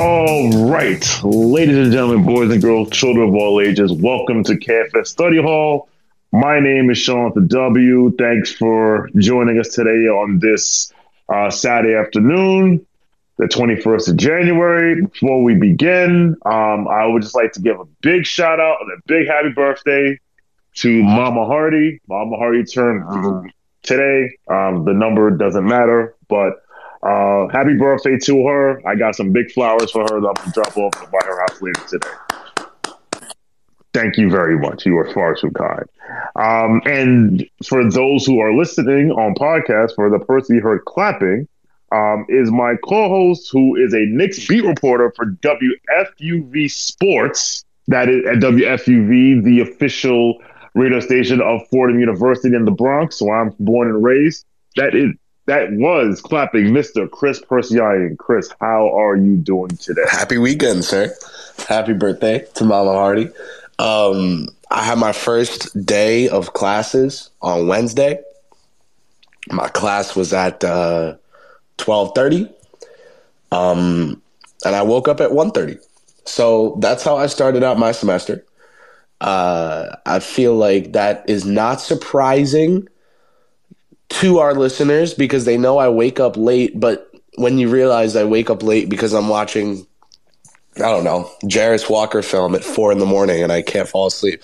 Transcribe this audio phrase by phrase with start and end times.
[0.00, 5.08] All right, ladies and gentlemen, boys and girls, children of all ages, welcome to CanFest
[5.08, 5.88] Study Hall.
[6.30, 8.14] My name is Sean the W.
[8.16, 10.92] Thanks for joining us today on this
[11.28, 12.86] uh, Saturday afternoon,
[13.38, 15.02] the 21st of January.
[15.04, 18.92] Before we begin, um, I would just like to give a big shout out and
[18.92, 20.16] a big happy birthday
[20.74, 22.00] to Mama Hardy.
[22.06, 23.50] Mama Hardy turned
[23.82, 24.30] today.
[24.48, 26.62] Um, the number doesn't matter, but
[27.02, 28.86] uh, happy birthday to her.
[28.86, 31.40] I got some big flowers for her that I'm going to drop off by her
[31.40, 32.08] house later today.
[33.94, 34.84] Thank you very much.
[34.84, 35.84] You are far too kind.
[36.36, 41.48] Um, and for those who are listening on podcast, for the person you heard clapping,
[41.90, 47.64] um, is my co-host who is a Knicks beat reporter for WFUV Sports.
[47.86, 50.42] That is at WFUV, the official
[50.74, 54.44] radio station of Fordham University in the Bronx, where I'm born and raised.
[54.76, 55.12] That is
[55.48, 57.10] that was clapping Mr.
[57.10, 58.16] Chris Persian.
[58.18, 60.02] Chris, how are you doing today?
[60.10, 61.14] Happy weekend, sir.
[61.66, 63.30] Happy birthday to Mama Hardy.
[63.78, 68.20] Um, I had my first day of classes on Wednesday.
[69.50, 71.16] My class was at uh,
[71.78, 72.52] 12.30.
[73.50, 74.20] Um,
[74.66, 75.78] and I woke up at 1.30.
[76.26, 78.44] So that's how I started out my semester.
[79.22, 82.86] Uh, I feel like that is not surprising
[84.18, 88.24] to our listeners because they know I wake up late, but when you realize I
[88.24, 89.86] wake up late because I'm watching,
[90.76, 94.08] I don't know, Jarace Walker film at four in the morning and I can't fall
[94.08, 94.42] asleep.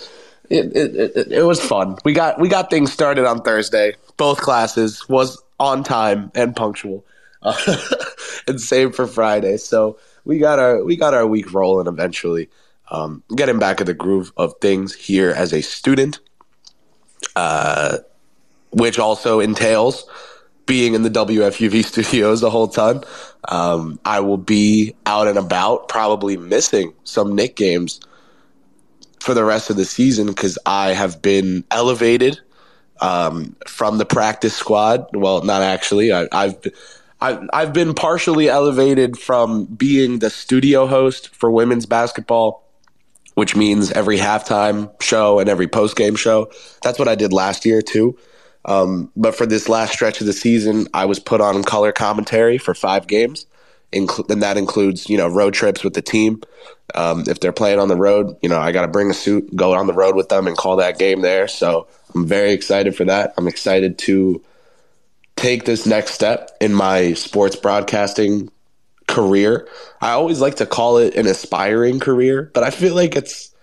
[0.49, 1.97] It, it, it, it was fun.
[2.05, 3.95] We got we got things started on Thursday.
[4.17, 7.05] Both classes was on time and punctual,
[7.43, 7.57] uh,
[8.47, 9.57] and same for Friday.
[9.57, 12.49] So we got our we got our week rolling eventually.
[12.91, 16.21] Um, getting back in the groove of things here as a student.
[17.35, 17.99] Uh,
[18.75, 20.05] which also entails
[20.67, 23.03] being in the WFUV studios the whole time.
[23.49, 28.01] Um, I will be out and about, probably missing some Knick games
[29.21, 32.41] for the rest of the season because I have been elevated
[33.01, 35.07] um, from the practice squad.
[35.15, 36.13] Well, not actually.
[36.13, 36.57] I, I've
[37.21, 42.63] I've, I've been partially elevated from being the studio host for women's basketball,
[43.35, 46.51] which means every halftime show and every post game show.
[46.83, 48.19] That's what I did last year too.
[48.65, 52.59] Um, but for this last stretch of the season, I was put on color commentary
[52.59, 53.47] for five games,
[53.93, 56.43] and that includes you know road trips with the team.
[56.95, 59.55] Um, if they're playing on the road, you know I got to bring a suit,
[59.55, 61.49] go on the road with them, and call that game there.
[61.49, 63.35] So I'm very excited for that.
[63.37, 64.43] I'm excited to
[65.37, 68.51] take this next step in my sports broadcasting
[69.09, 69.69] career.
[70.01, 73.55] I always like to call it an aspiring career, but I feel like it's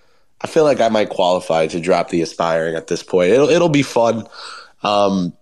[0.42, 3.32] I feel like I might qualify to drop the aspiring at this point.
[3.32, 4.28] It'll it'll be fun.
[4.84, 5.34] Um,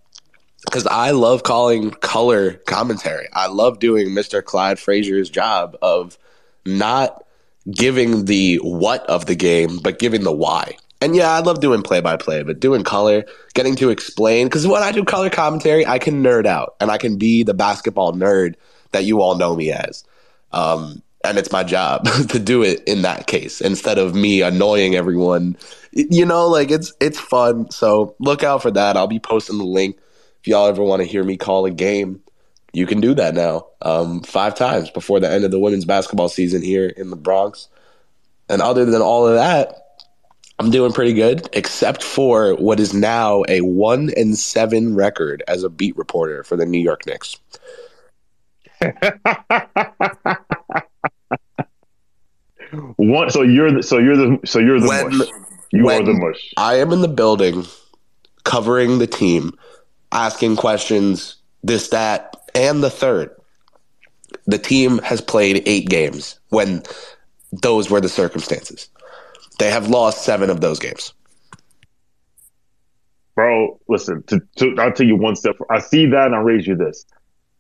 [0.66, 3.28] because I love calling color commentary.
[3.34, 4.44] I love doing Mr.
[4.44, 6.18] Clyde Frazier's job of
[6.66, 7.24] not
[7.72, 10.78] giving the what of the game, but giving the why.
[11.02, 14.68] And yeah, I love doing play by play, but doing color, getting to explain, because
[14.68, 18.14] when I do color commentary, I can nerd out and I can be the basketball
[18.14, 18.56] nerd
[18.92, 20.04] that you all know me as.
[20.52, 24.96] Um, and it's my job to do it in that case instead of me annoying
[24.96, 25.58] everyone
[25.92, 27.72] you know like it's it's fun.
[27.72, 28.98] So look out for that.
[28.98, 29.98] I'll be posting the link.
[30.42, 32.22] If y'all ever want to hear me call a game
[32.74, 33.68] you can do that now.
[33.82, 37.68] Um, five times before the end of the women's basketball season here in the bronx.
[38.48, 39.76] And other than all of that
[40.60, 45.64] I'm doing pretty good, except for what is now a one and seven record as
[45.64, 47.38] a beat reporter for the New York Knicks.
[52.98, 55.49] One, so you're the, so you're the so you're the When-.
[55.71, 56.54] You when are the mush.
[56.57, 57.66] I am in the building
[58.44, 59.51] covering the team,
[60.12, 63.30] asking questions, this, that, and the third.
[64.45, 66.83] The team has played eight games when
[67.51, 68.89] those were the circumstances.
[69.60, 71.13] They have lost seven of those games.
[73.36, 75.56] Bro, listen, to, to, I'll tell you one step.
[75.69, 77.06] I see that and I'll raise you this.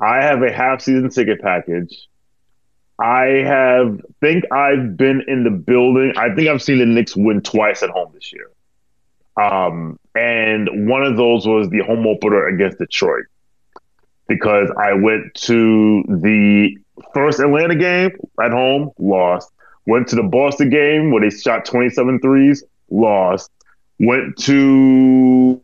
[0.01, 2.07] I have a half season ticket package.
[2.99, 6.13] I have think I've been in the building.
[6.17, 8.51] I think I've seen the Knicks win twice at home this year.
[9.37, 13.25] Um, and one of those was the home opener against Detroit.
[14.27, 16.77] Because I went to the
[17.13, 18.11] first Atlanta game
[18.43, 19.49] at home, lost.
[19.87, 23.49] Went to the Boston game where they shot 27 threes, lost.
[23.99, 25.61] Went to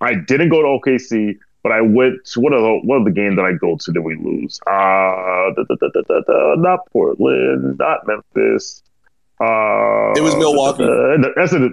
[0.00, 3.10] I didn't go to OKC, but I went to what are the what are the
[3.10, 4.60] games that I go to that we lose?
[4.66, 8.82] Uh, da, da, da, not Portland, not Memphis.
[9.40, 10.84] Uh, It was Milwaukee.
[11.34, 11.72] that's it.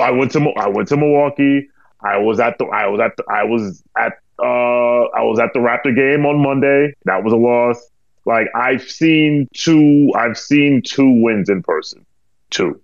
[0.00, 1.68] I went to I went to Milwaukee.
[2.02, 5.52] I was at the I was at the I was at uh I was at
[5.52, 6.94] the Raptor game on Monday.
[7.04, 7.90] That was a loss.
[8.24, 12.06] Like I've seen two I've seen two wins in person.
[12.50, 12.80] Two.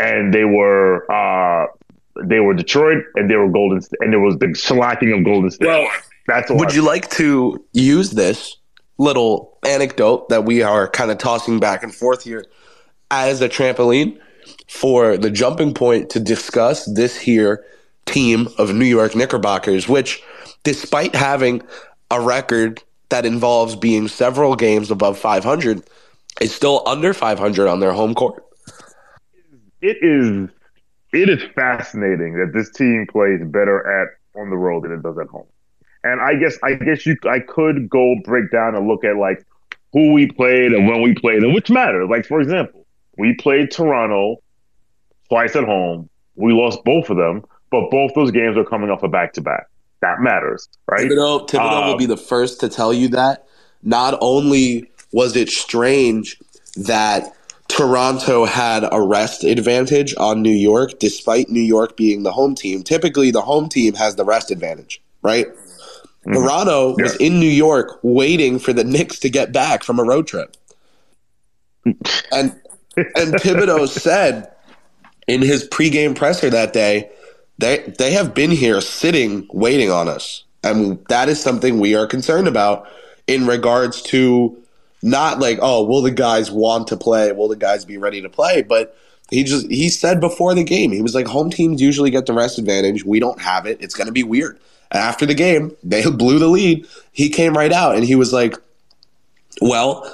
[0.00, 1.66] And they were uh
[2.22, 5.50] they were Detroit and they were Golden State and there was the slacking of Golden
[5.50, 5.66] State.
[5.66, 5.88] Well,
[6.26, 8.56] That's all Would I- you like to use this
[8.98, 12.44] little anecdote that we are kind of tossing back and forth here
[13.10, 14.18] as a trampoline
[14.68, 17.64] for the jumping point to discuss this here
[18.06, 20.22] team of New York Knickerbockers, which,
[20.62, 21.62] despite having
[22.10, 25.82] a record that involves being several games above 500,
[26.40, 28.44] is still under 500 on their home court.
[29.82, 30.48] it is
[31.14, 34.08] it is fascinating that this team plays better at
[34.40, 35.46] on the road than it does at home.
[36.02, 39.44] And I guess I guess you I could go break down and look at like
[39.92, 42.08] who we played and when we played and which matters.
[42.10, 42.84] Like for example,
[43.16, 44.36] we played Toronto
[45.28, 46.10] twice at home.
[46.36, 49.40] We lost both of them, but both those games are coming off a back to
[49.40, 49.66] back.
[50.02, 51.08] That matters, right?
[51.08, 53.46] Thibodeau, Thibodeau will Um, be the first to tell you that.
[53.82, 56.38] Not only was it strange
[56.76, 57.32] that
[57.68, 62.82] Toronto had a rest advantage on New York, despite New York being the home team.
[62.82, 65.46] Typically, the home team has the rest advantage, right?
[66.26, 66.34] Mhm.
[66.34, 70.26] Toronto was in New York waiting for the Knicks to get back from a road
[70.26, 70.56] trip.
[72.32, 72.54] And
[72.96, 74.50] and Thibodeau said
[75.26, 77.10] in his pregame presser that day,
[77.58, 80.44] they they have been here sitting waiting on us.
[80.62, 82.88] And that is something we are concerned about
[83.26, 84.56] in regards to
[85.04, 87.30] not like, oh, will the guys want to play?
[87.32, 88.62] Will the guys be ready to play?
[88.62, 88.96] But
[89.30, 92.32] he just he said before the game, he was like, home teams usually get the
[92.32, 93.04] rest advantage.
[93.04, 93.78] We don't have it.
[93.80, 94.58] It's gonna be weird.
[94.90, 96.86] And after the game, they blew the lead.
[97.12, 98.56] He came right out and he was like,
[99.60, 100.10] Well,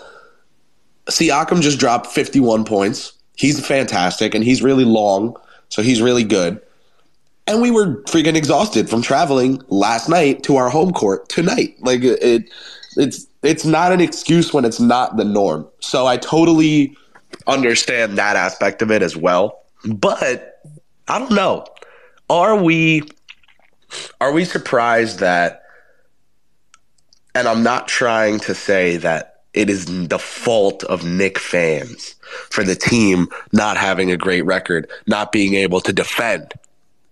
[1.07, 3.13] Siakam just dropped 51 points.
[3.37, 5.37] He's fantastic and he's really long,
[5.69, 6.61] so he's really good.
[7.47, 11.77] And we were freaking exhausted from traveling last night to our home court tonight.
[11.81, 12.51] Like it
[12.97, 15.67] it's it's not an excuse when it's not the norm.
[15.81, 16.97] So I totally
[17.47, 19.63] understand that aspect of it as well.
[19.85, 20.61] But
[21.09, 21.67] I don't know.
[22.29, 23.03] Are we
[24.21, 25.63] are we surprised that
[27.35, 32.15] and I'm not trying to say that it is the fault of Knick fans
[32.51, 36.53] for the team not having a great record, not being able to defend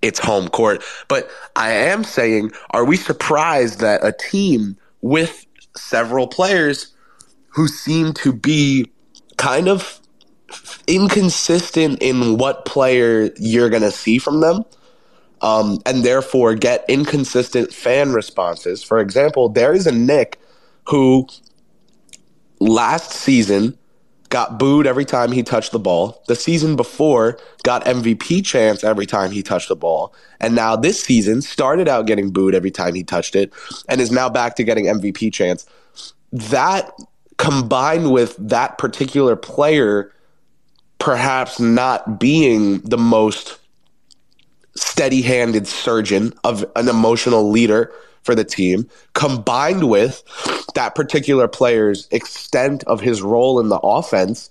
[0.03, 0.83] its home court.
[1.09, 5.47] But I am saying, are we surprised that a team with
[5.81, 6.95] several players
[7.49, 8.91] who seem to be
[9.37, 10.01] kind of
[10.87, 14.65] inconsistent in what player you're going to see from them?
[15.41, 18.83] Um, and therefore get inconsistent fan responses.
[18.83, 20.41] For example, there is a Knick
[20.89, 21.29] who
[22.59, 23.79] last season
[24.29, 26.23] got booed every time he touched the ball.
[26.27, 30.15] The season before got MVP chance every time he touched the ball.
[30.41, 33.53] And now this season started out getting booed every time he touched it
[33.89, 35.67] and is now back to getting MVP chance.
[36.33, 36.93] That
[37.39, 40.13] combined with that particular player
[40.99, 43.59] perhaps not being the most
[44.77, 47.93] steady-handed surgeon of an emotional leader
[48.29, 50.23] for the team, combined with
[50.75, 54.51] that particular player's extent of his role in the offense,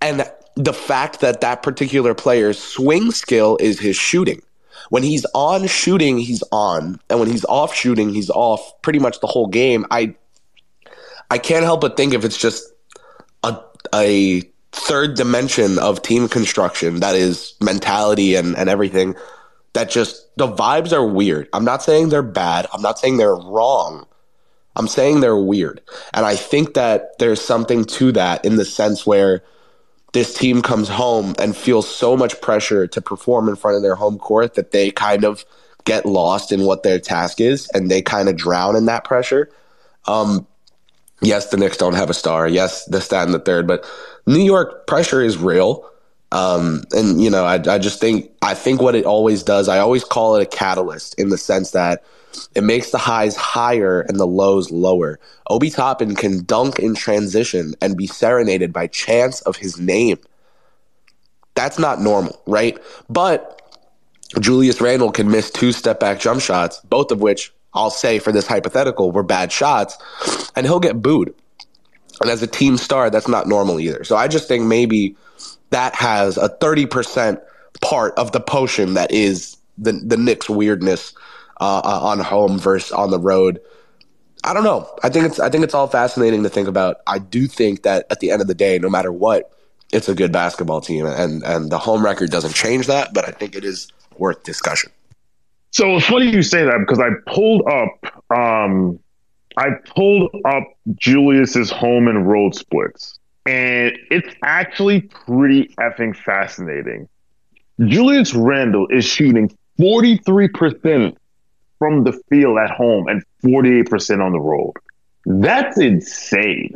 [0.00, 4.42] and the fact that that particular player's swing skill is his shooting.
[4.88, 9.20] When he's on shooting, he's on, and when he's off shooting, he's off pretty much
[9.20, 9.86] the whole game.
[9.92, 10.16] I
[11.30, 12.72] I can't help but think if it's just
[13.44, 13.56] a
[13.94, 14.42] a
[14.72, 19.14] third dimension of team construction that is mentality and, and everything
[19.72, 21.48] that just the vibes are weird.
[21.52, 22.66] I'm not saying they're bad.
[22.72, 24.06] I'm not saying they're wrong.
[24.76, 25.80] I'm saying they're weird.
[26.14, 29.42] And I think that there's something to that in the sense where
[30.12, 33.94] this team comes home and feels so much pressure to perform in front of their
[33.94, 35.44] home court that they kind of
[35.84, 39.50] get lost in what their task is and they kind of drown in that pressure.
[40.06, 40.46] Um,
[41.20, 42.48] yes, the Knicks don't have a star.
[42.48, 43.84] Yes, the stat and the third, but
[44.26, 45.88] New York pressure is real.
[46.32, 49.78] Um, and you know, I, I just think I think what it always does, I
[49.78, 52.04] always call it a catalyst in the sense that
[52.54, 55.18] it makes the highs higher and the lows lower.
[55.48, 60.18] Obi Toppin can dunk in transition and be serenaded by chants of his name.
[61.54, 62.78] That's not normal, right?
[63.08, 63.60] But
[64.38, 68.32] Julius Randle can miss two step back jump shots, both of which I'll say for
[68.32, 69.98] this hypothetical were bad shots,
[70.54, 71.34] and he'll get booed.
[72.20, 74.04] And as a team star, that's not normal either.
[74.04, 75.16] So I just think maybe
[75.70, 77.40] that has a 30%
[77.80, 81.14] part of the potion that is the, the Knicks weirdness
[81.60, 83.60] uh, uh, on home versus on the road.
[84.44, 84.88] I don't know.
[85.02, 86.98] I think it's I think it's all fascinating to think about.
[87.06, 89.52] I do think that at the end of the day, no matter what,
[89.92, 93.12] it's a good basketball team, and and the home record doesn't change that.
[93.12, 94.90] But I think it is worth discussion.
[95.72, 98.98] So it's funny you say that because I pulled up, um,
[99.56, 107.08] I pulled up Julius's home and road splits, and it's actually pretty effing fascinating.
[107.80, 111.16] Julius Randle is shooting forty three percent
[111.80, 114.74] from the field at home and 48% on the road.
[115.26, 116.70] That's insane.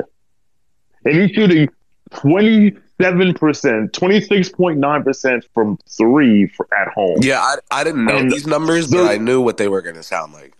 [1.05, 1.69] And he's shooting
[2.11, 7.19] 27%, 26.9% from three for at home.
[7.21, 9.93] Yeah, I, I didn't know and these numbers, but I knew what they were going
[9.95, 10.55] to sound like.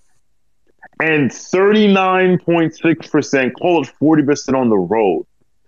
[1.01, 5.25] And 39.6%, call it 40% on the road.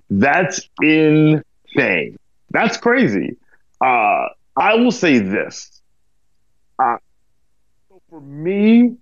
[0.09, 2.17] That's insane.
[2.51, 3.37] That's crazy.
[3.81, 5.81] Uh, I will say this.
[6.79, 6.97] Uh,
[8.09, 8.97] for me,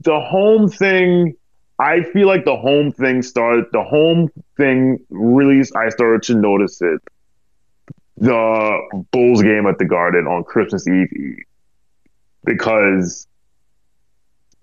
[0.00, 1.34] the home thing,
[1.78, 6.80] I feel like the home thing started, the home thing really, I started to notice
[6.82, 7.00] it.
[8.18, 11.44] The Bulls game at the Garden on Christmas Eve, Eve.
[12.44, 13.26] because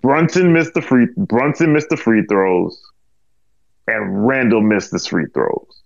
[0.02, 2.80] Brunson missed the free Brunson missed the free throws,
[3.90, 5.82] and Randle missed the free throws.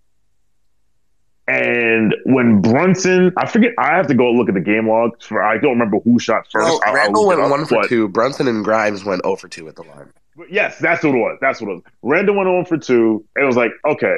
[1.47, 5.21] And when Brunson, I forget, I have to go look at the game log.
[5.21, 6.65] For, I don't remember who shot first.
[6.65, 8.07] Well, I, Randle went one for two.
[8.07, 10.09] Brunson and Grimes went 0 for two at the line.
[10.49, 11.37] Yes, that's what it was.
[11.41, 11.83] That's what it was.
[12.01, 13.25] Randle went 0 for two.
[13.35, 14.17] It was like okay,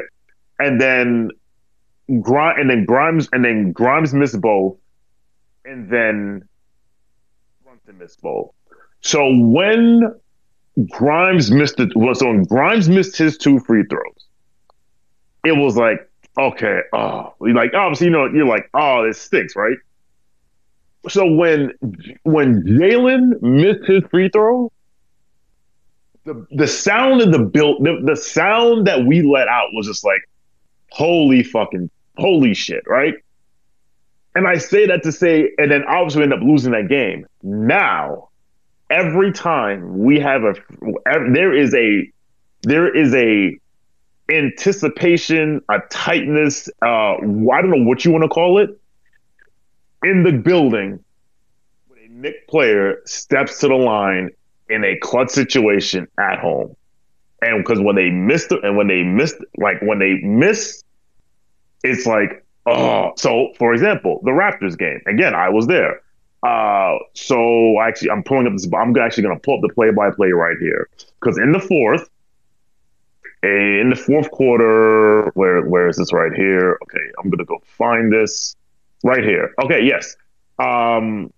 [0.59, 1.31] and then
[2.21, 4.77] Grimes, and then Grimes, and then Grimes missed both,
[5.65, 6.47] and then
[7.63, 8.51] Brunson missed both.
[9.01, 10.13] So when
[10.89, 14.27] Grimes missed it, well, so Grimes missed his two free throws,
[15.43, 19.77] it was like okay, oh, like obviously, you know, you're like, oh, this stinks, right?
[21.07, 21.71] So when
[22.23, 24.71] when Jalen missed his free throw,
[26.25, 30.03] the the sound of the built the, the sound that we let out was just
[30.03, 30.21] like,
[30.91, 33.13] holy fucking holy shit, right?
[34.33, 37.25] And I say that to say, and then obviously we end up losing that game.
[37.41, 38.29] Now,
[38.89, 40.53] every time we have a,
[41.31, 42.11] there is a,
[42.63, 43.57] there is a
[44.29, 48.79] anticipation, a tightness, uh, I don't know what you want to call it,
[50.03, 51.03] in the building
[51.87, 54.29] when a Knick player steps to the line
[54.69, 56.75] in a clutch situation at home.
[57.41, 60.83] And because when they missed it, and when they missed, like when they miss,
[61.83, 63.11] it's like, oh.
[63.17, 65.01] So, for example, the Raptors game.
[65.05, 66.01] Again, I was there.
[66.45, 68.67] Uh, so actually, I'm pulling up this.
[68.71, 72.07] I'm actually going to pull up the play-by-play right here because in the fourth,
[73.41, 76.77] in the fourth quarter, where where is this right here?
[76.83, 78.55] Okay, I'm gonna go find this
[79.03, 79.53] right here.
[79.63, 80.15] Okay, yes.
[80.59, 81.33] Um,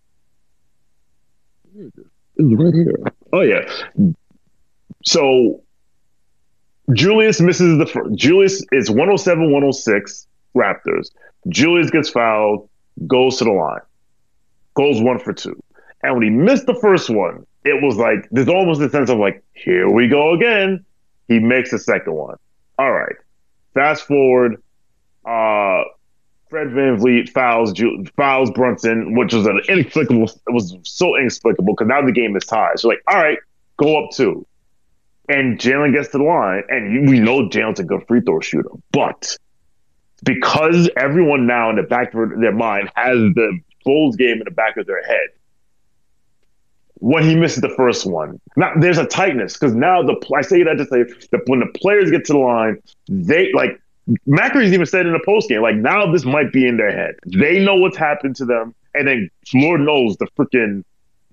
[2.37, 2.95] right here.
[3.31, 3.61] Oh yeah.
[5.05, 5.63] So
[6.93, 8.13] Julius misses the first.
[8.15, 11.11] Julius is 107, 106 Raptors.
[11.49, 12.69] Julius gets fouled,
[13.05, 13.81] goes to the line,
[14.77, 15.61] goes one for two.
[16.03, 19.17] And when he missed the first one, it was like there's almost a sense of
[19.17, 20.85] like, here we go again.
[21.27, 22.37] He makes the second one.
[22.77, 23.15] All right.
[23.73, 24.61] Fast forward.
[25.25, 25.83] Uh,
[26.49, 27.73] Fred VanVleet fouls
[28.15, 30.23] fouls Brunson, which was an inexplicable.
[30.23, 32.79] It was so inexplicable because now the game is tied.
[32.79, 33.37] So like, all right,
[33.75, 34.47] go up two,
[35.27, 38.69] and Jalen gets to the line, and we know Jalen's a good free throw shooter,
[38.91, 39.35] but
[40.23, 44.51] because everyone now in the back of their mind has the Bulls game in the
[44.51, 45.29] back of their head,
[46.99, 48.39] when he misses the first one.
[48.57, 51.67] Now there's a tightness because now the I say that to say that when the
[51.79, 53.79] players get to the line, they like
[54.27, 57.15] Macari's even said in the post game, like now this might be in their head.
[57.25, 60.83] They know what's happened to them, and then Lord knows the freaking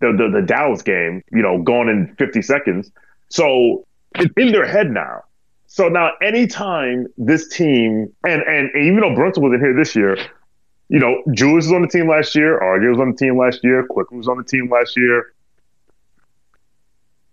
[0.01, 2.91] the, the the Dallas game, you know, gone in 50 seconds.
[3.31, 3.85] So
[4.17, 5.23] it's in their head now.
[5.67, 10.17] So now, anytime this team, and and, and even though Brunson wasn't here this year,
[10.95, 13.65] you know, Julius was on the team last year, RJ was on the team last
[13.65, 15.35] year, Quick was on the team last year.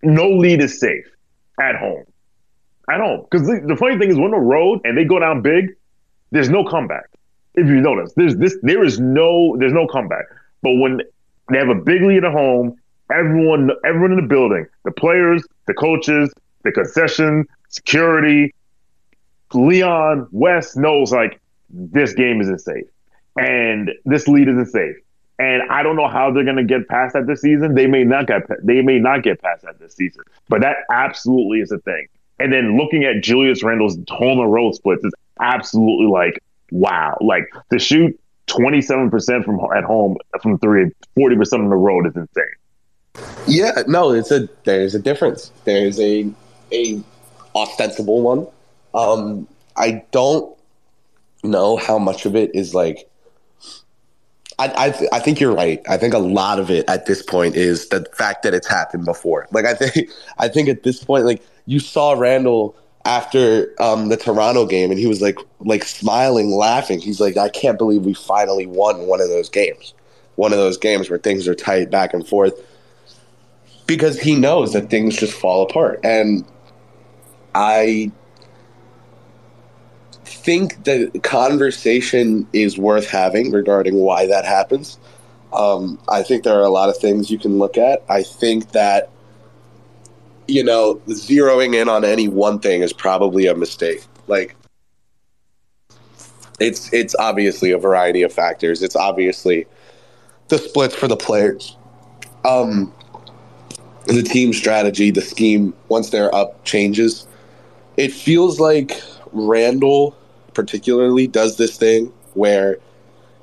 [0.01, 1.05] No lead is safe
[1.59, 2.03] at home.
[2.89, 3.27] At home.
[3.29, 5.75] Because the, the funny thing is, when the road and they go down big,
[6.31, 7.03] there's no comeback.
[7.53, 10.25] If you notice, there's this, there is no, there's no comeback.
[10.63, 11.01] But when
[11.51, 12.77] they have a big lead at home,
[13.13, 18.55] everyone, everyone in the building, the players, the coaches, the concession, security,
[19.53, 21.39] Leon West knows like
[21.69, 22.87] this game isn't safe
[23.38, 24.95] and this lead isn't safe.
[25.39, 27.73] And I don't know how they're going to get past that this season.
[27.73, 31.61] They may not get they may not get past that this season, but that absolutely
[31.61, 32.07] is a thing.
[32.39, 37.17] And then looking at Julius Randle's home and road splits is absolutely like wow.
[37.21, 42.45] Like to shoot 27% from at home from three, 40% on the road is insane.
[43.47, 45.51] Yeah, no, it's a there's a difference.
[45.65, 46.31] There's a
[46.71, 47.01] a
[47.55, 48.47] ostensible one.
[48.93, 50.57] Um, I don't
[51.43, 53.07] know how much of it is like.
[54.61, 55.81] I I, th- I think you're right.
[55.89, 59.05] I think a lot of it at this point is the fact that it's happened
[59.05, 59.47] before.
[59.51, 62.75] Like I think I think at this point, like you saw Randle
[63.05, 66.99] after um, the Toronto game, and he was like like smiling, laughing.
[66.99, 69.93] He's like, I can't believe we finally won one of those games,
[70.35, 72.53] one of those games where things are tight back and forth,
[73.87, 75.99] because he knows that things just fall apart.
[76.03, 76.45] And
[77.55, 78.11] I
[80.43, 84.98] think the conversation is worth having regarding why that happens.
[85.53, 88.03] Um, I think there are a lot of things you can look at.
[88.10, 89.10] I think that
[90.48, 94.03] you know zeroing in on any one thing is probably a mistake.
[94.27, 94.55] Like
[96.60, 98.81] it's it's obviously a variety of factors.
[98.81, 99.65] It's obviously
[100.48, 101.77] the splits for the players.
[102.45, 102.93] Um,
[104.07, 107.27] the team strategy, the scheme once they're up changes
[107.98, 110.15] it feels like Randle
[110.53, 112.77] particularly does this thing where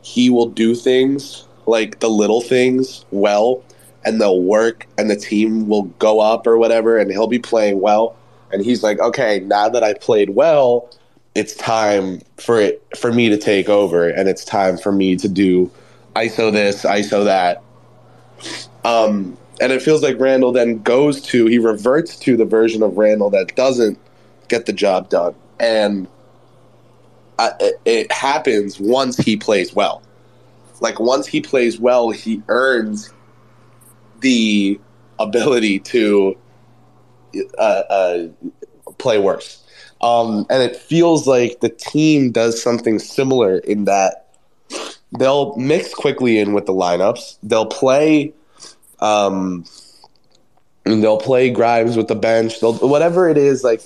[0.02, 3.62] he will do things like the little things well
[4.04, 7.80] and they'll work and the team will go up or whatever and he'll be playing
[7.80, 8.16] well
[8.52, 10.90] and he's like okay now that i played well
[11.34, 15.28] it's time for it for me to take over and it's time for me to
[15.28, 15.70] do
[16.16, 17.62] iso this iso that
[18.84, 22.96] um and it feels like randle then goes to he reverts to the version of
[22.96, 23.98] randle that doesn't
[24.48, 25.34] get the job done.
[25.60, 26.08] And
[27.38, 27.52] I,
[27.84, 30.02] it happens once he plays well.
[30.80, 33.12] Like once he plays well, he earns
[34.20, 34.80] the
[35.18, 36.36] ability to
[37.58, 38.28] uh, uh,
[38.98, 39.64] play worse.
[40.00, 44.28] Um, and it feels like the team does something similar in that
[45.18, 47.38] they'll mix quickly in with the lineups.
[47.42, 48.32] They'll play,
[49.00, 49.64] um,
[50.84, 52.60] they'll play Grimes with the bench.
[52.60, 53.64] They'll whatever it is.
[53.64, 53.82] Like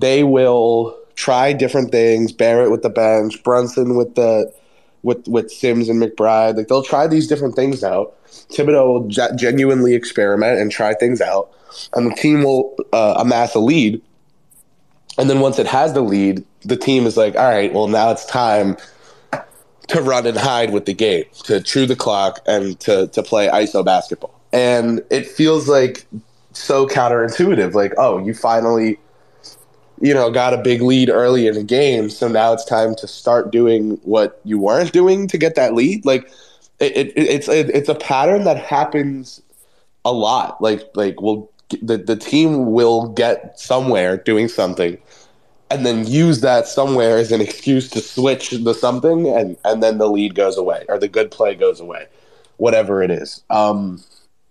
[0.00, 2.32] they will try different things.
[2.32, 4.52] Barrett with the bench, Brunson with the
[5.02, 6.56] with with Sims and McBride.
[6.56, 8.14] Like they'll try these different things out.
[8.26, 11.50] Thibodeau will ge- genuinely experiment and try things out,
[11.94, 14.00] and the team will uh, amass a lead.
[15.18, 18.10] And then once it has the lead, the team is like, "All right, well now
[18.10, 18.76] it's time."
[19.88, 23.48] To run and hide with the game, to chew the clock, and to to play
[23.48, 26.06] ISO basketball, and it feels like
[26.52, 27.74] so counterintuitive.
[27.74, 28.98] Like, oh, you finally
[30.00, 32.10] you know, got a big lead early in the game.
[32.10, 36.04] So now it's time to start doing what you weren't doing to get that lead.
[36.04, 36.30] Like
[36.80, 39.40] it, it it's it, it's a pattern that happens
[40.04, 40.60] a lot.
[40.60, 41.50] Like like we'll
[41.80, 44.98] the the team will get somewhere doing something,
[45.70, 49.98] and then use that somewhere as an excuse to switch the something, and and then
[49.98, 52.06] the lead goes away or the good play goes away,
[52.56, 53.42] whatever it is.
[53.50, 54.02] Um,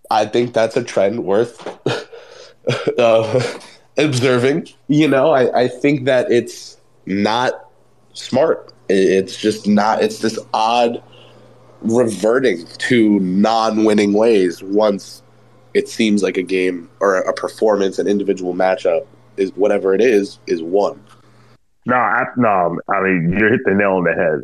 [0.10, 1.68] I think that's a trend worth.
[2.98, 3.60] uh,
[4.02, 4.68] observing.
[4.88, 7.70] You know, I, I think that it's not
[8.14, 8.74] smart.
[8.90, 10.04] It's just not.
[10.04, 11.02] It's this odd
[11.82, 15.24] reverting to non-winning ways once
[15.74, 19.06] it seems like a game or a performance, an individual matchup
[19.38, 21.02] is whatever it is is won.
[21.86, 22.80] No, I, no.
[22.90, 24.44] I mean, you hit the nail on the head.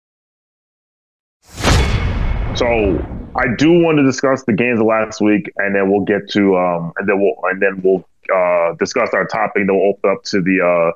[2.55, 2.65] So
[3.35, 6.57] I do want to discuss the games of last week, and then we'll get to
[6.57, 9.63] um, and then we'll and then we'll uh, discuss our topic.
[9.67, 10.91] Then we'll open up to the uh,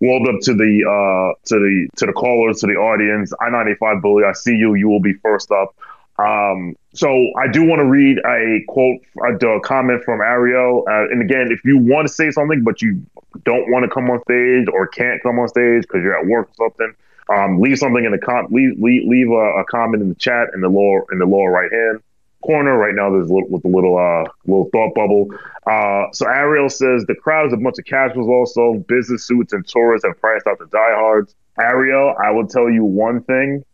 [0.00, 3.32] we'll open up to the uh, to the to the callers, to the audience.
[3.40, 4.24] I ninety five bully.
[4.24, 4.74] I see you.
[4.74, 5.74] You will be first up.
[6.18, 10.84] Um, so I do want to read a quote, a, comment from Ariel.
[10.86, 13.04] Uh, and again, if you want to say something, but you
[13.44, 16.50] don't want to come on stage or can't come on stage because you're at work
[16.58, 16.94] or something,
[17.28, 20.48] um, leave something in the com- leave leave, leave a, a, comment in the chat
[20.54, 22.00] in the lower in the lower right hand
[22.42, 22.76] corner.
[22.76, 25.28] Right now, there's a little, with the little uh little thought bubble.
[25.66, 30.04] Uh, so Ariel says the crowd's a bunch of casuals, also business suits and tourists
[30.06, 31.34] have priced out the diehards.
[31.60, 33.64] Ariel, I will tell you one thing.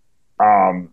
[0.40, 0.90] Um,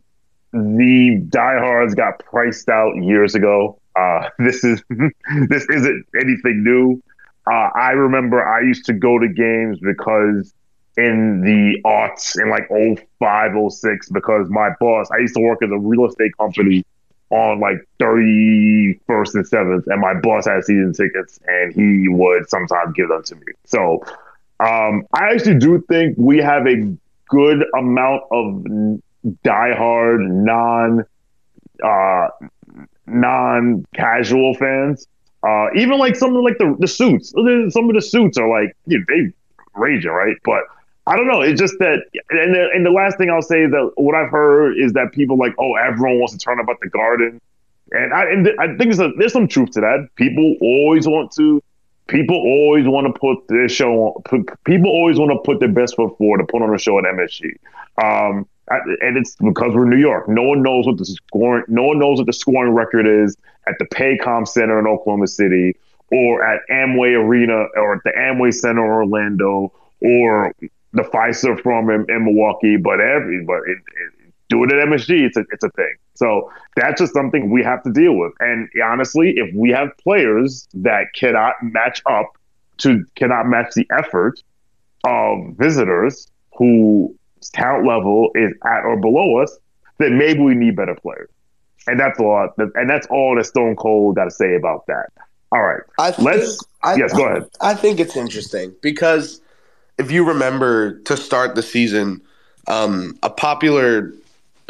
[0.53, 3.79] the diehards got priced out years ago.
[3.95, 7.01] Uh, this is this isn't anything new.
[7.47, 10.53] Uh, I remember I used to go to games because
[10.97, 12.67] in the aughts in like
[13.19, 16.83] 05, 06, because my boss, I used to work at a real estate company
[17.31, 22.93] on like 31st and 7th, and my boss had season tickets and he would sometimes
[22.95, 23.53] give them to me.
[23.65, 24.03] So
[24.59, 26.95] um, I actually do think we have a
[27.29, 28.63] good amount of
[29.43, 31.05] diehard, non
[31.83, 32.27] uh,
[33.07, 35.07] non casual fans.
[35.43, 38.75] Uh, even like some of like the the suits, some of the suits are like
[38.87, 39.33] you know, they
[39.75, 40.35] raging, right?
[40.43, 40.61] But
[41.07, 41.41] I don't know.
[41.41, 44.77] It's just that, and the, and the last thing I'll say that what I've heard
[44.77, 47.39] is that people like, oh, everyone wants to turn up at the Garden,
[47.91, 50.09] and I and I think there's, a, there's some truth to that.
[50.15, 51.61] People always want to,
[52.07, 54.45] people always want to put their show on.
[54.65, 57.05] People always want to put their best foot forward to put on a show at
[57.05, 57.55] MSG.
[58.03, 60.27] Um, and it's because we're New York.
[60.27, 61.65] No one knows what the scoring.
[61.67, 63.37] No one knows what the scoring record is
[63.67, 65.75] at the Paycom Center in Oklahoma City,
[66.11, 70.51] or at Amway Arena, or at the Amway Center in Orlando, or
[70.95, 75.25] the Fiserv Forum in, in Milwaukee, but every but it, it, do it at MSG.
[75.25, 75.95] It's a it's a thing.
[76.15, 78.33] So that's just something we have to deal with.
[78.39, 82.37] And honestly, if we have players that cannot match up
[82.77, 84.41] to cannot match the effort
[85.03, 86.27] of visitors
[86.57, 87.11] whose
[87.53, 89.57] talent level is at or below us,
[89.97, 91.29] then maybe we need better players.
[91.87, 92.49] And that's all.
[92.57, 95.11] And that's all that Stone Cold got to say about that.
[95.51, 96.59] All right, I think, let's.
[96.81, 97.49] I, yes, go ahead.
[97.61, 99.41] I think it's interesting because
[99.97, 102.21] if you remember to start the season,
[102.67, 104.13] um, a popular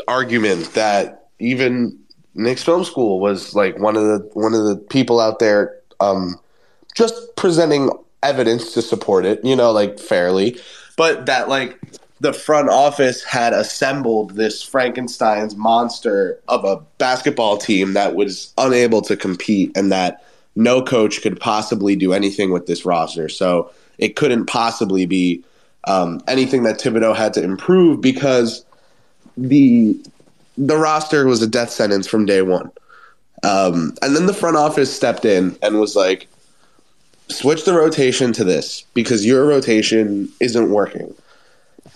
[0.07, 1.97] argument that even
[2.35, 6.35] Knicks Film School was like one of the one of the people out there um,
[6.95, 7.89] just presenting
[8.23, 10.59] evidence to support it, you know, like fairly,
[10.97, 11.79] but that like
[12.21, 19.01] the front office had assembled this Frankenstein's monster of a basketball team that was unable
[19.01, 20.23] to compete and that
[20.55, 23.27] no coach could possibly do anything with this roster.
[23.27, 25.43] So it couldn't possibly be
[25.85, 28.65] um, anything that Thibodeau had to improve because
[29.37, 29.99] the
[30.57, 32.71] the roster was a death sentence from day one.
[33.43, 36.27] Um, and then the front office stepped in and was like,
[37.27, 41.13] switch the rotation to this because your rotation isn't working.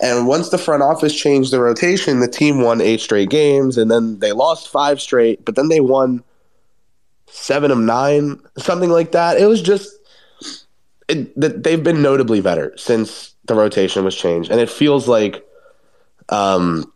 [0.02, 3.90] And once the front office changed the rotation, the team won eight straight games and
[3.90, 6.22] then they lost five straight, but then they won
[7.26, 9.38] seven of nine, something like that.
[9.38, 9.90] It was just
[11.10, 15.44] it, they've been notably better since the rotation was changed, and it feels like
[16.28, 16.90] um,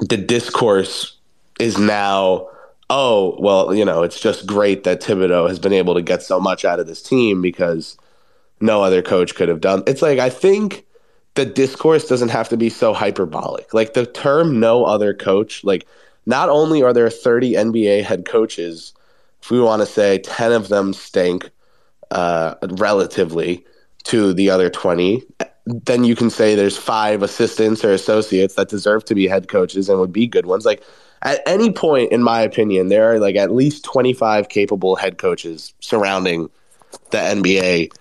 [0.00, 1.16] the discourse
[1.58, 2.48] is now.
[2.88, 6.38] Oh well, you know, it's just great that Thibodeau has been able to get so
[6.38, 7.98] much out of this team because
[8.60, 9.82] no other coach could have done.
[9.88, 10.86] It's like I think
[11.34, 13.74] the discourse doesn't have to be so hyperbolic.
[13.74, 15.86] Like the term "no other coach," like
[16.26, 18.92] not only are there 30 NBA head coaches,
[19.42, 21.50] if we want to say 10 of them stink,
[22.10, 23.64] uh, relatively
[24.04, 25.22] to the other 20,
[25.66, 29.88] then you can say there's five assistants or associates that deserve to be head coaches
[29.88, 30.64] and would be good ones.
[30.64, 30.82] Like
[31.22, 35.74] at any point, in my opinion, there are like at least 25 capable head coaches
[35.80, 36.48] surrounding
[37.10, 37.92] the NBA.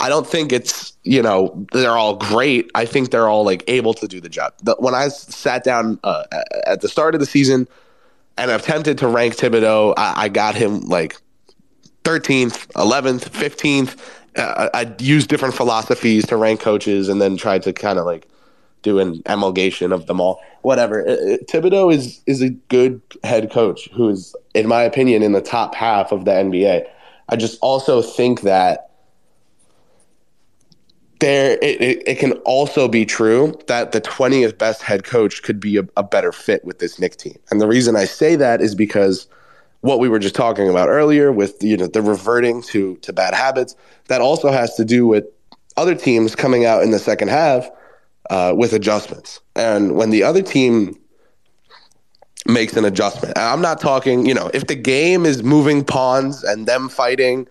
[0.00, 2.70] I don't think it's, you know, they're all great.
[2.76, 4.54] I think they're all like able to do the job.
[4.78, 6.22] When I sat down uh,
[6.66, 7.66] at the start of the season
[8.36, 11.16] and i attempted to rank Thibodeau, I, I got him like
[12.04, 13.98] 13th, 11th, 15th.
[14.36, 18.28] Uh, I used different philosophies to rank coaches and then try to kind of like
[18.82, 20.40] do an emulgation of them all.
[20.62, 21.00] Whatever.
[21.00, 24.82] It, uh, it, uh, Thibodeau is is a good head coach who is, in my
[24.82, 26.86] opinion, in the top half of the NBA.
[27.28, 28.88] I just also think that
[31.20, 35.58] there it, it, it, can also be true that the 20th best head coach could
[35.58, 37.38] be a, a better fit with this Knick team.
[37.50, 39.26] And the reason I say that is because
[39.80, 43.34] what we were just talking about earlier with you know the reverting to to bad
[43.34, 43.76] habits
[44.08, 45.24] that also has to do with
[45.76, 47.68] other teams coming out in the second half
[48.30, 50.98] uh, with adjustments and when the other team
[52.46, 56.66] makes an adjustment i'm not talking you know if the game is moving pawns and
[56.66, 57.46] them fighting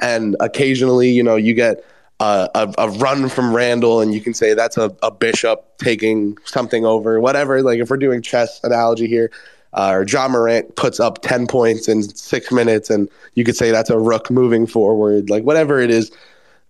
[0.00, 1.84] and occasionally you know you get
[2.20, 6.36] a, a, a, run from randle and you can say that's a, a bishop taking
[6.44, 7.62] something over, whatever.
[7.62, 9.30] Like if we're doing chess analogy here,
[9.74, 13.70] uh, or Ja Morant puts up 10 points in six minutes, and you could say
[13.70, 16.10] that's a rook moving forward, like whatever it is.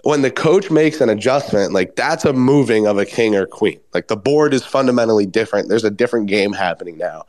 [0.03, 3.81] When the coach makes an adjustment, like that's a moving of a king or queen.
[3.93, 5.69] Like the board is fundamentally different.
[5.69, 7.27] There's a different game happening now.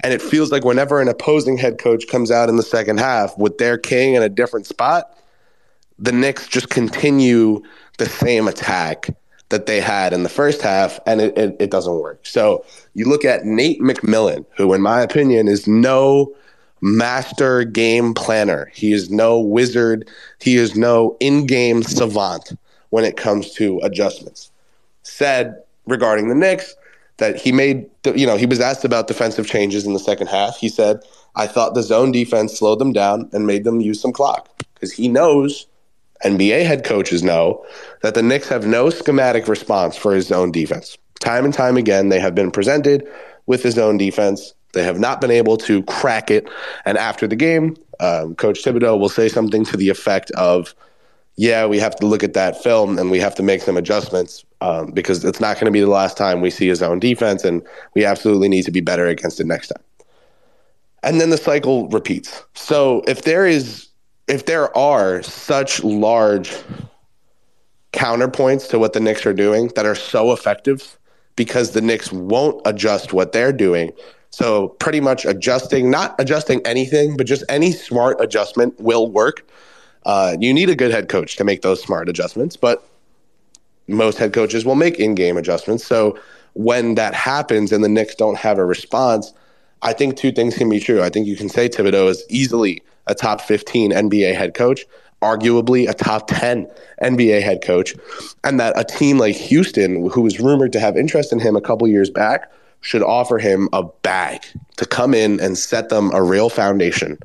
[0.00, 3.36] And it feels like whenever an opposing head coach comes out in the second half
[3.38, 5.16] with their king in a different spot,
[5.98, 7.62] the Knicks just continue
[7.98, 9.08] the same attack
[9.52, 12.26] that they had in the first half, and it, it, it doesn't work.
[12.26, 16.34] So you look at Nate McMillan, who, in my opinion, is no
[16.80, 18.70] master game planner.
[18.74, 20.08] He is no wizard.
[20.40, 22.58] He is no in game savant
[22.90, 24.50] when it comes to adjustments.
[25.04, 26.74] Said regarding the Knicks
[27.18, 30.56] that he made, you know, he was asked about defensive changes in the second half.
[30.56, 31.00] He said,
[31.36, 34.92] I thought the zone defense slowed them down and made them use some clock because
[34.92, 35.66] he knows
[36.24, 37.64] NBA head coaches know
[38.02, 40.96] that the Knicks have no schematic response for his zone defense.
[41.20, 43.06] Time and time again, they have been presented
[43.46, 44.54] with his zone defense.
[44.72, 46.48] They have not been able to crack it.
[46.84, 50.74] And after the game, um, Coach Thibodeau will say something to the effect of,
[51.36, 54.44] "Yeah, we have to look at that film and we have to make some adjustments
[54.60, 57.44] um, because it's not going to be the last time we see his zone defense,
[57.44, 57.62] and
[57.94, 59.82] we absolutely need to be better against it next time."
[61.02, 62.42] And then the cycle repeats.
[62.54, 63.88] So if there is,
[64.32, 66.56] if there are such large
[67.92, 70.98] counterpoints to what the Knicks are doing that are so effective
[71.36, 73.92] because the Knicks won't adjust what they're doing.
[74.30, 79.46] So pretty much adjusting, not adjusting anything, but just any smart adjustment will work.
[80.06, 82.88] Uh, you need a good head coach to make those smart adjustments, but
[83.86, 85.84] most head coaches will make in-game adjustments.
[85.84, 86.18] So
[86.54, 89.34] when that happens and the Knicks don't have a response,
[89.82, 91.02] I think two things can be true.
[91.02, 94.84] I think you can say Thibodeau is easily a top 15 NBA head coach
[95.22, 96.68] arguably a top 10
[97.00, 97.94] NBA head coach,
[98.44, 101.60] and that a team like Houston, who was rumored to have interest in him a
[101.60, 104.42] couple years back, should offer him a bag
[104.76, 107.16] to come in and set them a real foundation.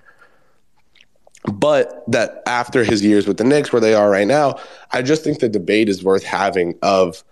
[1.51, 4.59] But that after his years with the Knicks, where they are right now,
[4.91, 7.23] I just think the debate is worth having of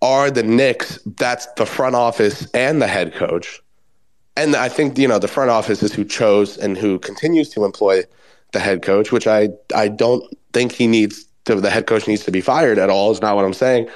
[0.00, 3.61] are the Knicks, that's the front office and the head coach.
[4.36, 7.64] And I think, you know, the front office is who chose and who continues to
[7.64, 8.04] employ
[8.52, 12.24] the head coach, which I I don't think he needs to the head coach needs
[12.24, 13.88] to be fired at all is not what I'm saying.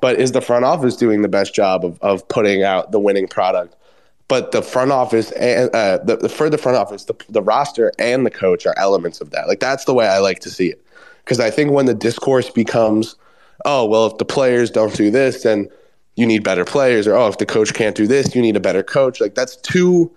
[0.00, 3.28] But is the front office doing the best job of of putting out the winning
[3.28, 3.76] product?
[4.26, 8.24] But the front office and uh, the, for the front office, the, the roster and
[8.24, 9.48] the coach are elements of that.
[9.48, 10.84] Like that's the way I like to see it.
[11.24, 13.16] Because I think when the discourse becomes,
[13.64, 15.68] oh well, if the players don't do this, then
[16.16, 18.60] you need better players, or oh, if the coach can't do this, you need a
[18.60, 19.20] better coach.
[19.20, 20.14] Like that's too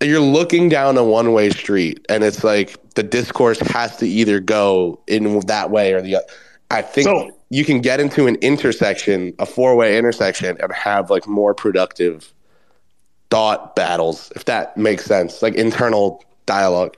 [0.00, 4.40] you're looking down a one way street, and it's like the discourse has to either
[4.40, 6.26] go in that way or the other.
[6.70, 11.10] I think so, you can get into an intersection, a four way intersection, and have
[11.10, 12.32] like more productive
[13.30, 16.96] thought battles, if that makes sense, like internal dialogue.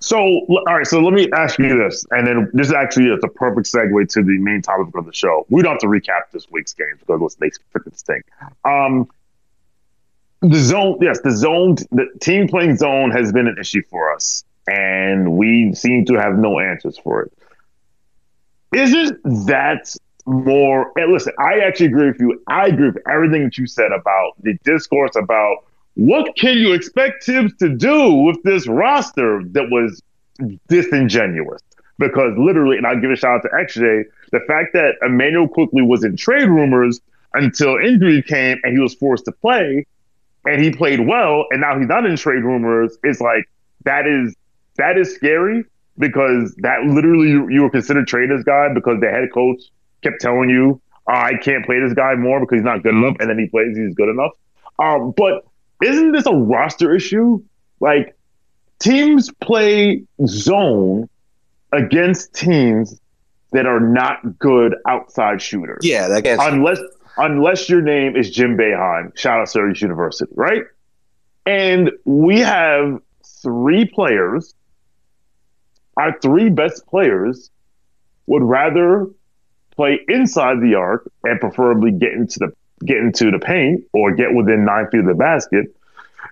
[0.00, 0.86] So, all right.
[0.86, 4.08] So let me ask you this, and then this is actually it's a perfect segue
[4.14, 5.46] to the main topic of the show.
[5.50, 8.24] We don't have to recap this week's games because they freaking stink.
[8.64, 9.08] Um,
[10.40, 14.42] the zone, yes, the zone, the team playing zone has been an issue for us,
[14.66, 17.32] and we seem to have no answers for it.
[18.74, 20.92] Isn't that more?
[20.96, 22.42] And listen, I actually agree with you.
[22.46, 27.24] I agree with everything that you said about the discourse about what can you expect
[27.24, 30.02] Thibs to do with this roster that was
[30.68, 31.62] disingenuous.
[31.98, 35.82] Because literally, and I'll give a shout out to XJ, the fact that Immanuel Quickley
[35.82, 37.00] was in trade rumors
[37.34, 39.86] until injury came and he was forced to play
[40.46, 42.96] and he played well, and now he's not in trade rumors.
[43.04, 43.44] It's like
[43.84, 44.34] that is
[44.76, 45.64] that is scary
[45.98, 49.60] because that literally you, you were considered trade guy because the head coach
[50.02, 53.16] kept telling you oh, I can't play this guy more because he's not good enough,
[53.20, 54.32] and then he plays he's good enough.
[54.78, 55.44] Um, but
[55.82, 57.42] isn't this a roster issue?
[57.80, 58.16] Like
[58.78, 61.08] teams play zone
[61.72, 63.00] against teams
[63.52, 65.80] that are not good outside shooters.
[65.82, 66.78] Yeah, that gets unless
[67.16, 70.62] unless your name is Jim Boeheim, shout out Syracuse University, right?
[71.46, 73.00] And we have
[73.42, 74.54] three players.
[75.96, 77.50] Our three best players
[78.26, 79.06] would rather
[79.74, 82.52] play inside the arc and preferably get into the
[82.84, 85.74] get into the paint or get within nine feet of the basket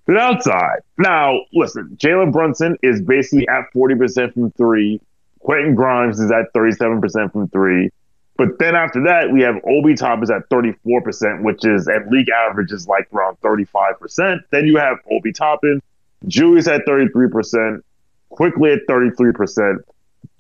[0.07, 0.81] than outside.
[0.97, 5.01] Now, listen, Jalen Brunson is basically at 40% from three.
[5.41, 7.91] Quentin Grimes is at 37% from three.
[8.37, 12.73] But then after that, we have Obi Toppin at 34%, which is at league average
[12.73, 14.39] is like around 35%.
[14.51, 15.83] Then you have Obi Toppin,
[16.27, 17.83] Julius at 33%,
[18.31, 19.79] Quickley at 33%,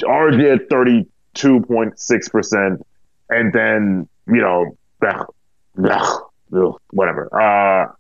[0.01, 2.83] RJ at 32.6%,
[3.31, 4.77] and then, you know,
[6.91, 7.29] whatever.
[7.35, 7.93] Uh,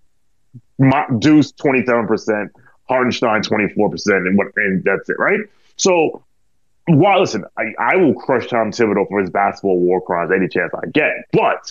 [1.18, 2.50] Deuce 27%,
[2.88, 5.40] Hartenstein 24%, and what and that's it, right?
[5.76, 6.22] So
[6.88, 10.72] well, listen, I, I will crush Tom Thibodeau for his basketball war crimes any chance
[10.74, 11.12] I get.
[11.32, 11.70] But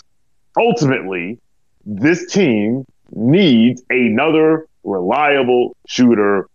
[0.57, 1.39] ultimately,
[1.85, 6.47] this team needs another reliable shooter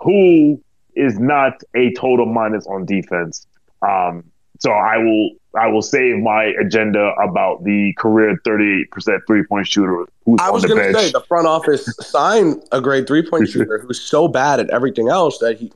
[0.00, 0.60] who
[0.96, 3.46] is not a total minus on defense.
[3.82, 4.24] Um,
[4.60, 10.06] so I will I will save my agenda about the career 38% three point shooter
[10.24, 13.78] who's I was going to say the front office signed a great three point shooter
[13.78, 15.72] who's so bad at everything else that he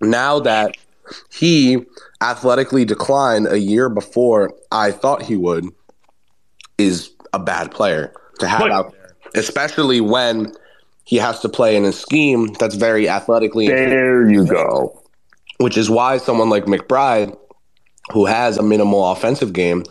[0.00, 0.76] now that
[1.30, 1.84] he
[2.22, 5.66] athletically declined a year before I thought he would
[6.78, 10.52] is a bad player to have but, out there, especially when
[11.04, 13.68] he has to play in a scheme that's very athletically.
[13.68, 15.00] There you go.
[15.58, 17.36] Which is why someone like McBride,
[18.12, 19.84] who has a minimal offensive game,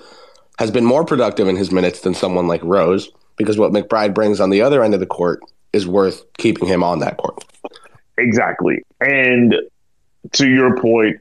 [0.59, 4.39] has been more productive in his minutes than someone like Rose, because what McBride brings
[4.39, 5.41] on the other end of the court
[5.72, 7.43] is worth keeping him on that court.
[8.18, 8.84] exactly.
[9.01, 9.55] And
[10.34, 11.20] to your point,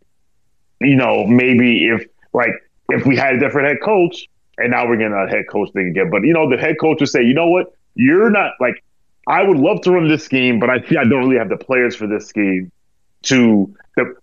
[0.81, 2.53] you know, maybe if like
[2.89, 4.27] if we had a different head coach,
[4.59, 6.11] and now we're getting a head coach thing again.
[6.11, 8.83] But you know, the head coach would say, you know what, you're not like
[9.27, 11.97] I would love to run this scheme, but I I don't really have the players
[11.97, 12.71] for this scheme
[13.23, 14.15] to the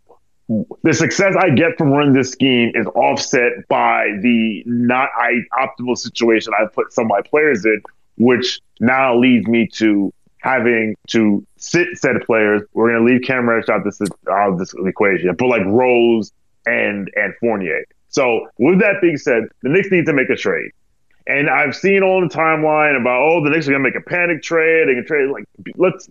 [0.83, 5.09] the success I get from running this scheme is offset by the not
[5.59, 7.81] optimal situation I put some of my players in,
[8.17, 12.63] which now leads me to having to sit said players.
[12.73, 16.31] We're going to leave Cam out this out of this equation, but like Rose
[16.65, 17.83] and and Fournier.
[18.07, 20.71] So with that being said, the Knicks need to make a trade.
[21.27, 24.41] And I've seen on the timeline about oh the Knicks are gonna make a panic
[24.41, 24.87] trade.
[24.87, 25.43] They can trade like
[25.75, 26.09] let's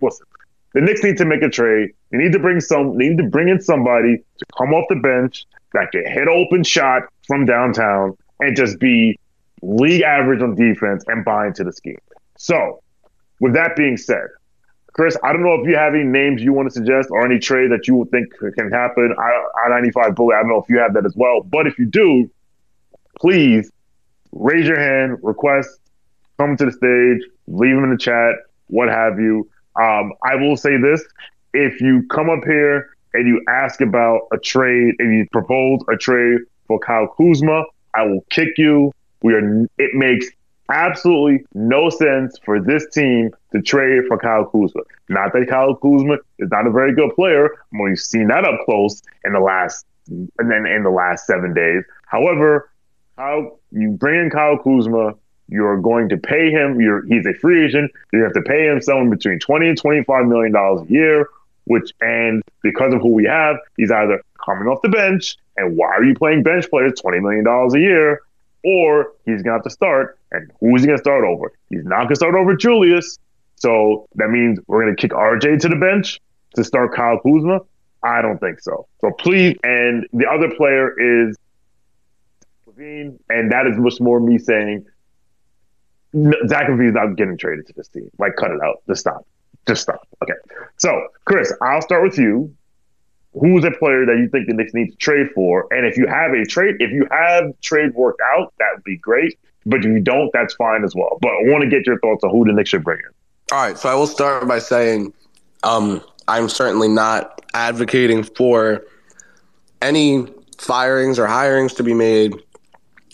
[0.00, 0.26] listen.
[0.74, 1.90] The Knicks need to make a trade.
[2.10, 2.96] They need to bring some.
[2.96, 6.62] They need to bring in somebody to come off the bench that can hit open
[6.62, 9.18] shot from downtown and just be
[9.62, 11.98] league average on defense and buy into the scheme.
[12.38, 12.82] So,
[13.40, 14.28] with that being said,
[14.92, 17.38] Chris, I don't know if you have any names you want to suggest or any
[17.38, 19.14] trade that you think can happen.
[19.18, 21.42] I, 95 Bully, I don't know if you have that as well.
[21.42, 22.30] But if you do,
[23.18, 23.70] please
[24.32, 25.68] raise your hand, request,
[26.38, 28.34] come to the stage, leave them in the chat,
[28.66, 29.48] what have you.
[29.76, 31.04] Um, I will say this:
[31.54, 35.96] if you come up here and you ask about a trade and you propose a
[35.96, 37.64] trade for Kyle Kuzma,
[37.94, 38.92] I will kick you.
[39.22, 39.64] We are.
[39.78, 40.26] It makes
[40.70, 44.82] absolutely no sense for this team to trade for Kyle Kuzma.
[45.08, 47.50] Not that Kyle Kuzma is not a very good player.
[47.72, 51.84] We've seen that up close in the last and then in the last seven days.
[52.06, 52.70] However,
[53.16, 55.14] how you bring in Kyle Kuzma,
[55.50, 56.80] you're going to pay him.
[56.80, 57.90] You're he's a free agent.
[58.12, 61.28] You have to pay him somewhere between twenty and twenty five million dollars a year.
[61.64, 65.36] Which and because of who we have, he's either coming off the bench.
[65.56, 68.22] And why are you playing bench players twenty million dollars a year?
[68.64, 70.18] Or he's gonna have to start.
[70.30, 71.52] And who's he gonna start over?
[71.68, 73.18] He's not gonna start over Julius.
[73.56, 76.20] So that means we're gonna kick RJ to the bench
[76.54, 77.60] to start Kyle Kuzma.
[78.02, 78.86] I don't think so.
[79.00, 81.36] So please, and the other player is
[82.66, 84.86] LaVine, and that is much more me saying
[86.48, 88.10] Zach LaVine is not getting traded to this team.
[88.18, 88.82] Like, cut it out.
[88.88, 89.26] Just stop.
[89.66, 90.06] Just stop.
[90.22, 90.34] Okay.
[90.76, 92.54] So, Chris, I'll start with you.
[93.34, 95.72] Who's a player that you think the Knicks need to trade for?
[95.72, 98.96] And if you have a trade, if you have trade worked out, that would be
[98.96, 99.38] great.
[99.66, 101.18] But if you don't, that's fine as well.
[101.20, 103.56] But I want to get your thoughts on who the Knicks should bring in.
[103.56, 103.78] All right.
[103.78, 105.12] So I will start by saying
[105.62, 108.84] um, I'm certainly not advocating for
[109.80, 110.26] any
[110.58, 112.34] firings or hirings to be made.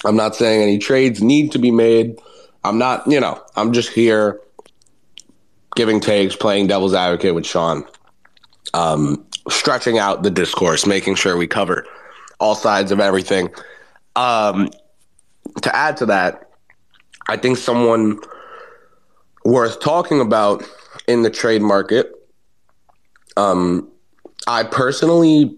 [0.05, 2.19] I'm not saying any trades need to be made.
[2.67, 4.41] I'm not, you know, I'm just here
[5.77, 7.85] giving takes, playing devil's advocate with Sean,
[8.75, 11.87] um, stretching out the discourse, making sure we cover
[12.41, 13.51] all sides of everything.
[14.17, 14.71] Um,
[15.63, 16.51] to add to that,
[17.29, 18.19] I think someone
[19.45, 20.65] worth talking about
[21.07, 22.13] in the trade market.
[23.37, 23.89] Um,
[24.47, 25.57] I personally,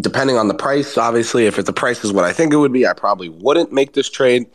[0.00, 2.86] depending on the price, obviously, if the price is what I think it would be,
[2.86, 4.46] I probably wouldn't make this trade.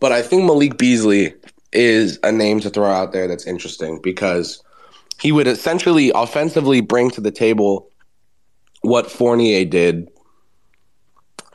[0.00, 1.34] But I think Malik Beasley
[1.72, 4.62] is a name to throw out there that's interesting because
[5.20, 7.90] he would essentially offensively bring to the table
[8.82, 10.08] what Fournier did,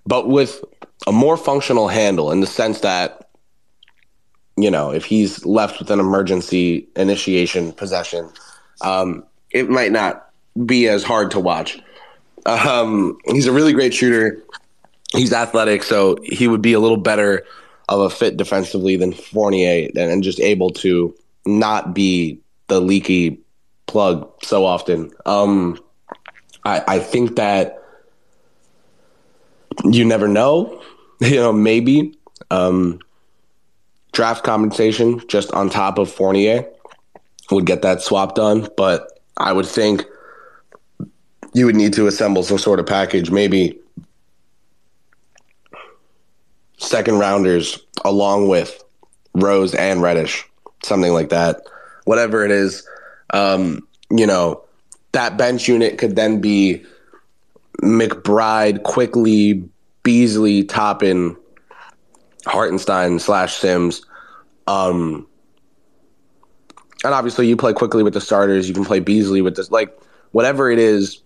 [0.05, 0.63] but with
[1.07, 3.29] a more functional handle in the sense that,
[4.57, 8.29] you know, if he's left with an emergency initiation possession,
[8.81, 10.29] um, it might not
[10.65, 11.79] be as hard to watch.
[12.45, 14.43] Um, he's a really great shooter.
[15.13, 17.45] He's athletic, so he would be a little better
[17.89, 21.15] of a fit defensively than Fournier and, and just able to
[21.45, 23.39] not be the leaky
[23.88, 25.11] plug so often.
[25.25, 25.79] Um,
[26.65, 27.84] I, I think that
[29.86, 30.81] you never know.
[31.19, 32.17] You know, maybe
[32.51, 32.99] um,
[34.11, 36.67] draft compensation just on top of Fournier
[37.49, 38.67] would get that swap done.
[38.75, 40.05] But I would think
[41.53, 43.79] you would need to assemble some sort of package, maybe
[46.84, 48.84] second rounders along with
[49.34, 50.43] Rose and Reddish,
[50.84, 51.61] something like that.
[52.05, 52.88] Whatever it is,
[53.34, 54.63] um, you know,
[55.13, 56.84] that bench unit could then be
[57.81, 59.67] McBride, Quickley,
[60.03, 61.36] Beasley, Toppin,
[62.45, 64.05] Hartenstein slash Sims.
[64.67, 65.27] Um,
[67.03, 68.67] and obviously, you play Quickley with the starters.
[68.67, 69.97] You can play Beasley with this, like
[70.31, 71.21] whatever it is.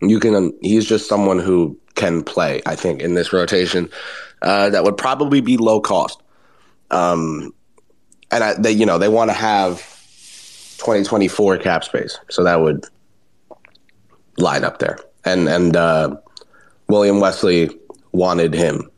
[0.00, 0.56] You can.
[0.62, 2.62] He's just someone who can play.
[2.66, 3.90] I think in this rotation,
[4.42, 6.22] uh, that would probably be low cost.
[6.90, 7.54] Um,
[8.30, 9.78] and I, they, you know, they want to have
[10.78, 12.84] 2024 cap space, so that would
[14.38, 14.98] line up there.
[15.24, 16.16] And and uh,
[16.88, 17.70] William Wesley
[18.12, 18.90] wanted him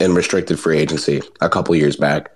[0.00, 2.30] in restricted free agency a couple years back,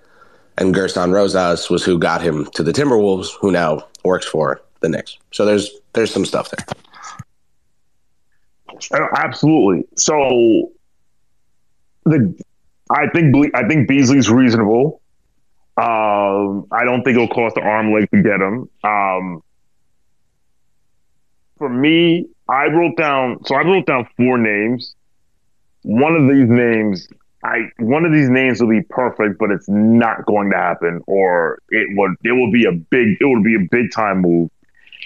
[0.57, 4.89] and Gersson Rosas was who got him to the Timberwolves, who now works for the
[4.89, 5.17] Knicks.
[5.31, 6.65] So there's there's some stuff there.
[8.91, 9.85] Uh, Absolutely.
[9.95, 10.71] So
[12.05, 12.33] the
[12.89, 15.01] I think I think Beasley's reasonable.
[15.77, 18.69] Um, I don't think it'll cost an arm leg to get him.
[18.83, 19.43] Um,
[21.57, 24.95] for me, I wrote down so I wrote down four names.
[25.83, 27.07] One of these names,
[27.43, 31.59] I one of these names will be perfect, but it's not going to happen, or
[31.69, 34.49] it would it will be a big it would be a big time move,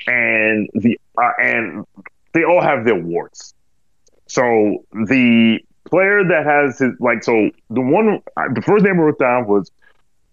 [0.08, 1.86] and the uh, and
[2.34, 3.54] they all have their warts.
[4.28, 8.22] So the player that has his like so the one
[8.54, 9.72] the first name I wrote down was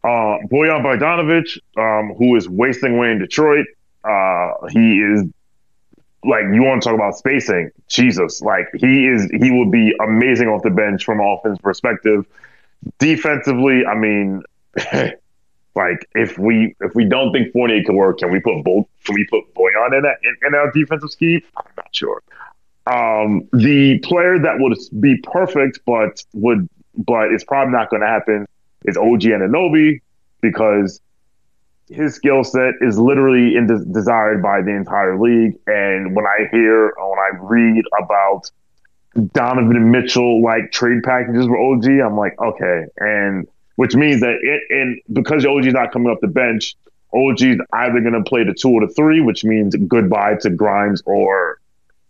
[0.04, 3.66] uh Bojan Bogdanovic, um, who is wasting away in Detroit.
[4.04, 5.24] Uh, he is
[6.24, 8.40] like you want to talk about spacing, Jesus!
[8.40, 12.26] Like he is, he will be amazing off the bench from offense perspective.
[12.98, 14.42] Defensively, I mean,
[15.74, 18.86] like if we if we don't think Fournier can work, can we put both?
[19.04, 21.42] Can we put Bojan in that in, in our defensive scheme?
[21.56, 22.22] I'm not sure.
[22.86, 28.08] Um, the player that would be perfect, but would but it's probably not going to
[28.08, 28.46] happen
[28.84, 30.00] is OG Anunoby
[30.40, 31.00] because
[31.88, 35.58] his skill set is literally in desired by the entire league.
[35.66, 38.50] And when I hear, when I read about
[39.32, 42.84] Donovan Mitchell like trade packages for OG, I'm like, okay.
[42.98, 46.76] And which means that it, and because OG's not coming up the bench,
[47.14, 51.02] OG's either going to play the two or the three, which means goodbye to Grimes
[51.06, 51.59] or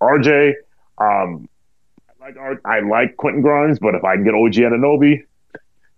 [0.00, 0.54] RJ.
[0.98, 1.48] Um,
[2.08, 5.24] I like I like Quentin Grimes, but if I can get OG Anunoby,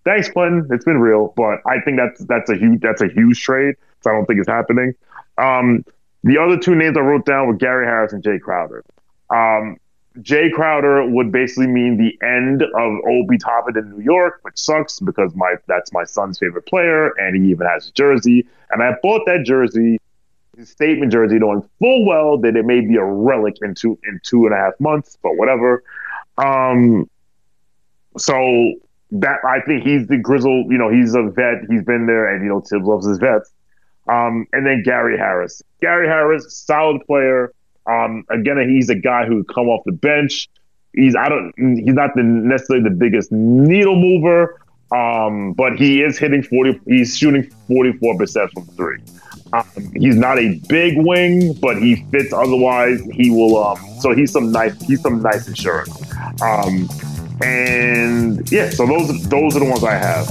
[0.05, 0.67] thanks, Clinton.
[0.71, 3.75] It's been real, but I think that's that's a huge that's a huge trade.
[4.01, 4.95] So I don't think it's happening.
[5.39, 5.85] Um,
[6.25, 8.85] the other two names I wrote down were Gary Harris and Jay Crowder.
[9.31, 9.79] Um,
[10.21, 15.01] Jay Crowder would basically mean the end of Obi Toppin in New York, which sucks
[15.01, 18.47] because my that's my son's favorite player, and he even has a jersey.
[18.71, 19.99] And I bought that jersey,
[20.65, 24.47] statement jersey, knowing full well that it may be a relic in two in two
[24.47, 25.83] and a half months, but whatever.
[26.39, 27.09] Um,
[28.17, 28.75] so
[29.13, 30.65] that I think he's the grizzle.
[30.71, 31.65] you know, he's a vet.
[31.69, 33.53] He's been there, and you know, Thibs loves his vets.
[34.09, 35.63] Um, and then Gary Harris.
[35.81, 37.53] Gary Harris, solid player.
[37.87, 40.49] Um, again, he's a guy who come off the bench.
[40.95, 44.61] He's I don't he's not the, necessarily the biggest needle mover,
[44.95, 46.79] um, but he is hitting forty.
[46.87, 48.99] He's shooting forty four percent from three.
[49.53, 52.33] Um, he's not a big wing, but he fits.
[52.33, 53.63] Otherwise, he will.
[53.63, 54.81] Um, so he's some nice.
[54.87, 55.91] He's some nice insurance.
[56.41, 56.89] Um,
[57.43, 60.29] and yeah, so those those are the ones I have.